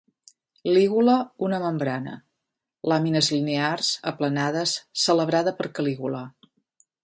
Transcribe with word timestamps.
Lígula 0.75 1.17
una 1.47 1.59
membrana; 1.63 2.15
làmines 2.93 3.31
linears, 3.35 3.93
aplanades, 4.13 4.77
celebrada 5.07 5.57
per 5.61 5.73
Calígula. 5.81 6.27